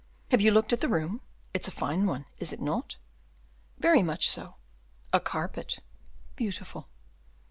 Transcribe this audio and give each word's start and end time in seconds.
Have 0.31 0.41
you 0.41 0.49
looked 0.49 0.73
at 0.73 0.81
the 0.81 0.89
room? 0.89 1.21
it's 1.53 1.67
a 1.67 1.71
fine 1.71 2.07
one, 2.07 2.25
is 2.39 2.51
it 2.51 2.59
not?" 2.59 2.95
"Very 3.77 4.01
much 4.01 4.27
so." 4.27 4.55
"A 5.13 5.19
carpet" 5.19 5.77
"Beautiful." 6.35 6.87